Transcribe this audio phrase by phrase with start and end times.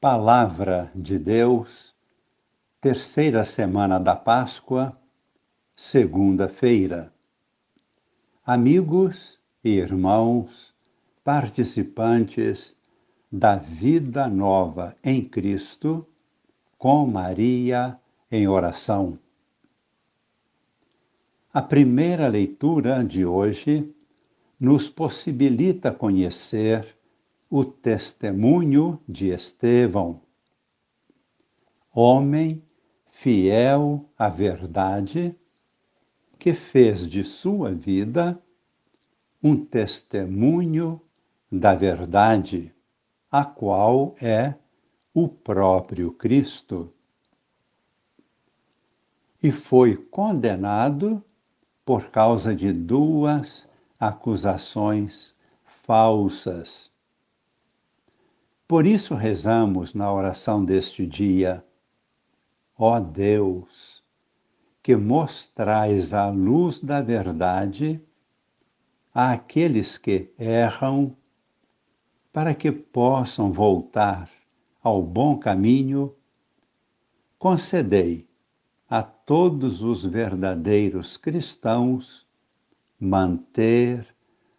[0.00, 1.94] Palavra de Deus,
[2.80, 4.98] terceira semana da Páscoa,
[5.76, 7.12] segunda-feira.
[8.42, 10.74] Amigos e irmãos,
[11.22, 12.74] participantes
[13.30, 16.06] da vida nova em Cristo,
[16.78, 18.00] com Maria
[18.32, 19.18] em oração.
[21.52, 23.94] A primeira leitura de hoje
[24.58, 26.98] nos possibilita conhecer
[27.52, 30.22] o testemunho de Estevão.
[31.92, 32.62] Homem
[33.08, 35.34] fiel à verdade,
[36.38, 38.40] que fez de sua vida
[39.42, 41.02] um testemunho
[41.50, 42.72] da verdade,
[43.28, 44.54] a qual é
[45.12, 46.94] o próprio Cristo.
[49.42, 51.20] E foi condenado
[51.84, 56.90] por causa de duas acusações falsas
[58.70, 61.64] por isso rezamos na oração deste dia,
[62.78, 64.00] ó Deus,
[64.80, 68.00] que mostrais a luz da verdade
[69.12, 71.16] àqueles que erram,
[72.32, 74.30] para que possam voltar
[74.80, 76.14] ao bom caminho,
[77.40, 78.28] concedei
[78.88, 82.24] a todos os verdadeiros cristãos
[83.00, 84.06] manter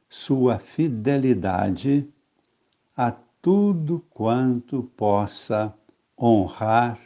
[0.10, 2.10] sua fidelidade
[2.94, 5.76] a tudo quanto possa
[6.16, 7.02] honrar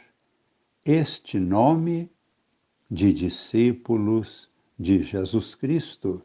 [0.84, 2.10] este nome
[2.90, 6.22] de discípulos de Jesus Cristo.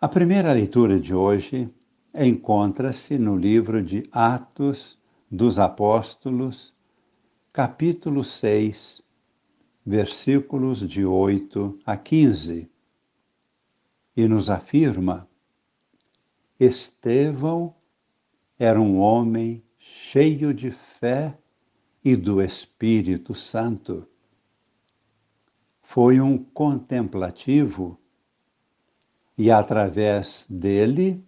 [0.00, 1.68] A primeira leitura de hoje
[2.14, 4.96] encontra-se no livro de Atos
[5.28, 6.72] dos Apóstolos,
[7.52, 9.02] capítulo 6,
[9.84, 12.70] versículos de 8 a 15,
[14.16, 15.28] e nos afirma
[16.58, 17.74] Estevão
[18.58, 21.38] era um homem cheio de fé
[22.02, 24.06] e do Espírito Santo.
[25.82, 28.00] Foi um contemplativo
[29.36, 31.22] e, através dele,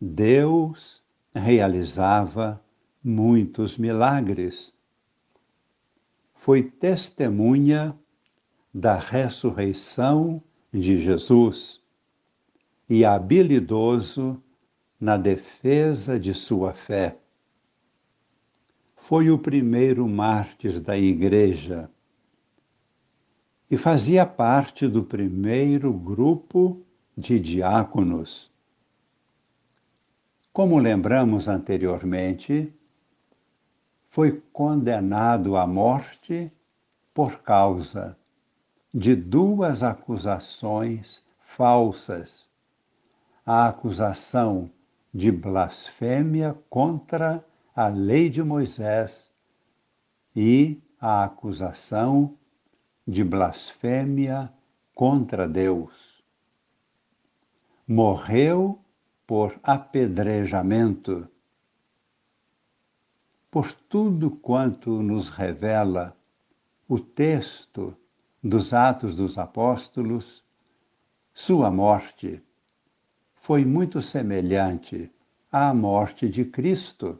[0.00, 1.02] Deus
[1.34, 2.62] realizava
[3.02, 4.72] muitos milagres.
[6.34, 7.98] Foi testemunha
[8.72, 10.42] da ressurreição
[10.72, 11.82] de Jesus
[12.88, 14.40] e habilidoso
[15.00, 17.18] na defesa de sua fé.
[18.94, 21.90] Foi o primeiro mártir da Igreja
[23.70, 26.80] e fazia parte do primeiro grupo
[27.16, 28.52] de diáconos.
[30.52, 32.72] Como lembramos anteriormente,
[34.08, 36.50] foi condenado à morte
[37.12, 38.16] por causa
[38.94, 42.45] de duas acusações falsas
[43.46, 44.68] a acusação
[45.14, 47.46] de blasfêmia contra
[47.76, 49.32] a lei de Moisés
[50.34, 52.36] e a acusação
[53.06, 54.52] de blasfêmia
[54.92, 56.24] contra Deus.
[57.86, 58.80] Morreu
[59.24, 61.28] por apedrejamento.
[63.48, 66.16] Por tudo quanto nos revela
[66.88, 67.96] o texto
[68.42, 70.44] dos Atos dos Apóstolos,
[71.32, 72.42] sua morte
[73.46, 75.08] foi muito semelhante
[75.52, 77.16] à morte de Cristo.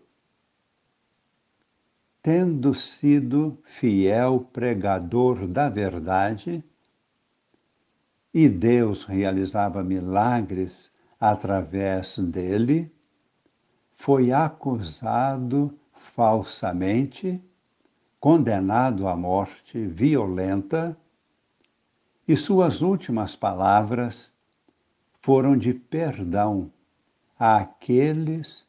[2.20, 6.65] Tendo sido fiel pregador da verdade,
[8.34, 12.92] e Deus realizava milagres através dele,
[13.94, 17.41] foi acusado falsamente,
[18.19, 20.98] condenado à morte violenta,
[22.26, 24.35] e suas últimas palavras
[25.26, 26.70] foram de perdão
[27.37, 28.69] àqueles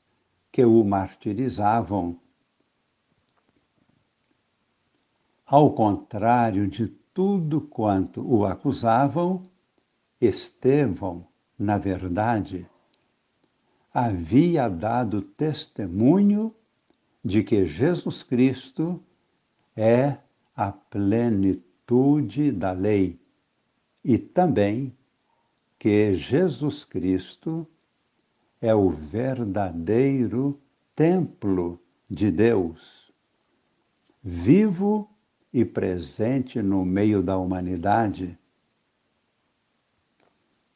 [0.51, 2.19] que o martirizavam.
[5.45, 9.47] Ao contrário de tudo quanto o acusavam,
[10.19, 11.27] Estevão,
[11.59, 12.67] na verdade,
[13.93, 16.51] havia dado testemunho
[17.23, 18.99] de que Jesus Cristo
[19.75, 20.17] é
[20.55, 23.21] a plenitude da lei
[24.03, 24.97] e também
[25.79, 27.67] que Jesus Cristo
[28.59, 30.59] é o verdadeiro
[30.95, 31.79] templo
[32.09, 33.11] de Deus,
[34.23, 35.09] vivo
[35.53, 38.37] e presente no meio da humanidade.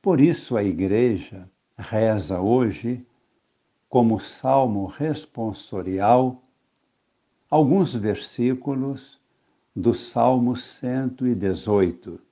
[0.02, 3.06] Por isso a Igreja reza hoje,
[3.90, 6.44] como salmo responsorial,
[7.50, 9.20] alguns versículos
[9.76, 12.31] do Salmo 118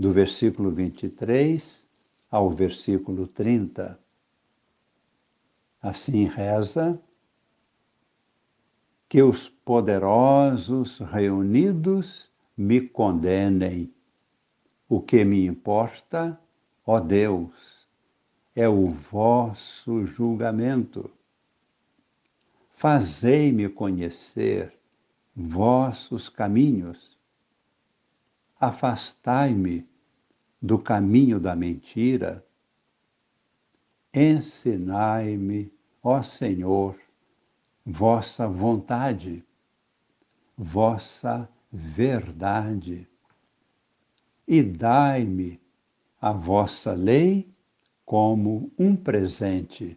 [0.00, 1.86] do versículo 23
[2.30, 4.00] ao versículo 30.
[5.82, 6.98] Assim reza,
[9.06, 13.92] que os poderosos reunidos me condenem.
[14.88, 16.40] O que me importa,
[16.86, 17.86] ó Deus,
[18.56, 21.10] é o vosso julgamento.
[22.70, 24.74] Fazei-me conhecer
[25.36, 27.18] vossos caminhos.
[28.58, 29.89] Afastai-me
[30.60, 32.44] do caminho da mentira.
[34.12, 35.72] Ensinai-me,
[36.02, 36.98] ó Senhor,
[37.84, 39.44] vossa vontade,
[40.56, 43.08] vossa verdade,
[44.46, 45.60] e dai-me
[46.20, 47.48] a vossa lei
[48.04, 49.96] como um presente.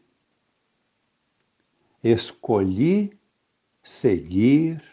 [2.03, 3.17] Escolhi
[3.83, 4.83] seguir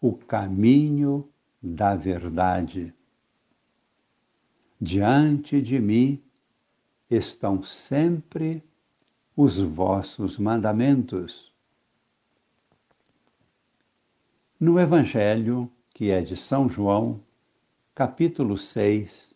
[0.00, 1.28] o caminho
[1.62, 2.92] da verdade.
[4.82, 6.22] Diante de mim
[7.10, 8.64] estão sempre
[9.36, 11.52] os vossos mandamentos.
[14.58, 17.20] No Evangelho, que é de São João,
[17.94, 19.34] capítulo 6,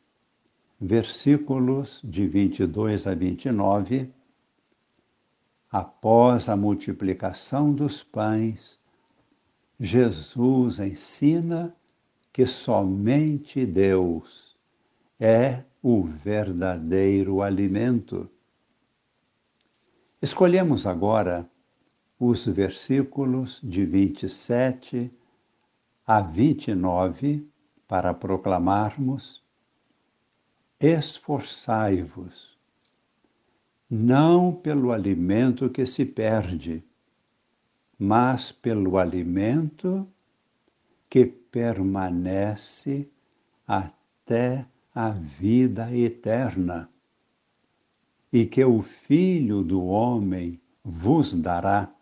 [0.80, 4.10] versículos de 22 a 29,
[5.70, 8.82] após a multiplicação dos pães,
[9.78, 11.76] Jesus ensina
[12.32, 14.53] que somente Deus
[15.18, 18.28] é o verdadeiro alimento.
[20.20, 21.48] Escolhemos agora
[22.18, 25.10] os versículos de 27
[26.06, 27.46] a 29
[27.86, 29.42] para proclamarmos:
[30.80, 32.58] Esforçai-vos,
[33.88, 36.82] não pelo alimento que se perde,
[37.98, 40.08] mas pelo alimento
[41.08, 43.08] que permanece
[43.66, 46.88] até a vida eterna,
[48.32, 51.92] e que o Filho do Homem vos dará,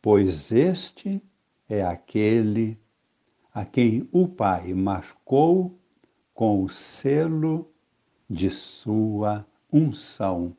[0.00, 1.20] pois este
[1.68, 2.78] é aquele
[3.52, 5.78] a quem o Pai marcou
[6.32, 7.72] com o selo
[8.28, 10.56] de sua unção.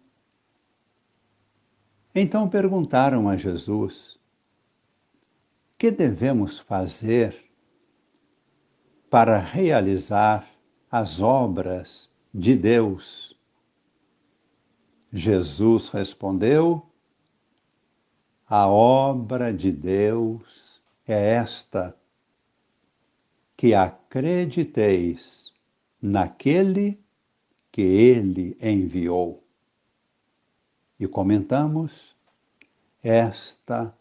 [2.14, 4.18] Então perguntaram a Jesus:
[5.78, 7.36] Que devemos fazer
[9.10, 10.55] para realizar
[10.92, 13.36] as obras de Deus?
[15.12, 16.86] Jesus respondeu:
[18.48, 21.96] A obra de Deus é esta,
[23.56, 25.52] que acrediteis
[26.02, 27.00] naquele
[27.72, 29.46] que ele enviou
[31.00, 32.16] e comentamos,
[33.04, 33.94] esta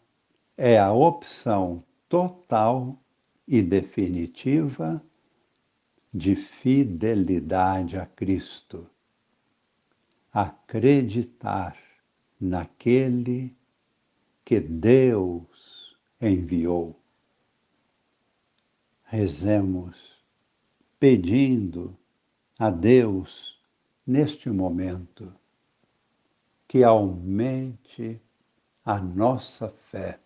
[0.57, 2.97] é a opção total
[3.47, 5.03] e definitiva
[6.15, 8.89] de fidelidade a Cristo.
[10.31, 11.77] Acreditar
[12.39, 13.53] naquele
[14.45, 16.97] que Deus enviou.
[19.03, 19.97] Rezemos
[20.97, 21.97] pedindo
[22.57, 23.59] a Deus
[24.07, 25.33] neste momento
[26.65, 28.21] que aumente
[28.85, 30.17] a nossa fé.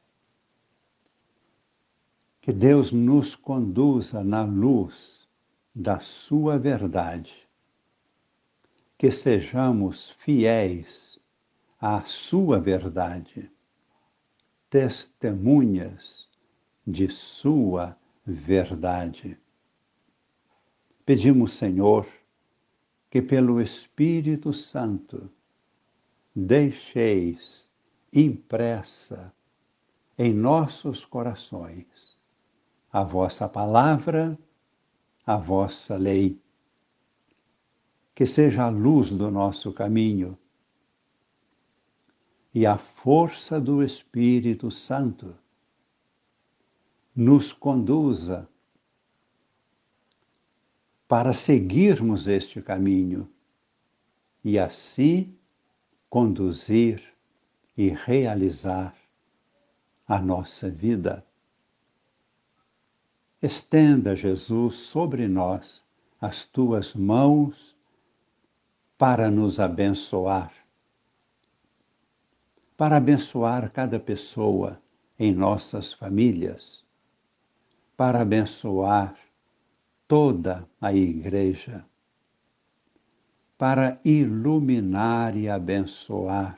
[2.39, 5.18] Que Deus nos conduza na luz
[5.75, 7.47] da Sua verdade.
[8.97, 11.19] Que sejamos fiéis
[11.79, 13.49] à Sua verdade,
[14.69, 16.27] testemunhas
[16.85, 19.39] de Sua verdade.
[21.05, 22.05] Pedimos, Senhor,
[23.09, 25.29] que pelo Espírito Santo
[26.35, 27.67] deixeis
[28.13, 29.33] impressa
[30.17, 32.19] em nossos corações
[32.91, 34.37] a vossa palavra,
[35.29, 36.41] a vossa lei.
[38.15, 40.35] Que seja a luz do nosso caminho
[42.51, 45.37] e a força do Espírito Santo
[47.15, 48.49] nos conduza
[51.07, 53.29] para seguirmos este caminho
[54.43, 55.37] e assim
[56.09, 57.03] conduzir
[57.77, 58.95] e realizar
[60.07, 61.23] a nossa vida.
[63.41, 65.83] Estenda, Jesus, sobre nós
[66.19, 67.75] as tuas mãos
[68.97, 70.51] para nos abençoar,
[72.75, 74.81] para abençoar cada pessoa
[75.17, 76.83] em nossas famílias,
[77.95, 79.15] para abençoar
[80.07, 81.85] toda a Igreja
[83.59, 86.57] para iluminar e abençoar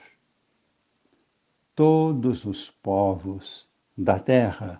[1.73, 4.79] todos os povos da terra,